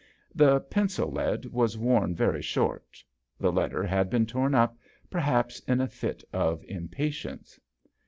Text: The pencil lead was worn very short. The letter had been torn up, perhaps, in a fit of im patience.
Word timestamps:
The 0.33 0.61
pencil 0.61 1.11
lead 1.11 1.45
was 1.45 1.77
worn 1.77 2.15
very 2.15 2.41
short. 2.41 3.03
The 3.39 3.51
letter 3.51 3.83
had 3.83 4.09
been 4.09 4.25
torn 4.25 4.55
up, 4.55 4.75
perhaps, 5.11 5.59
in 5.67 5.79
a 5.79 5.87
fit 5.87 6.23
of 6.33 6.63
im 6.63 6.87
patience. 6.87 7.59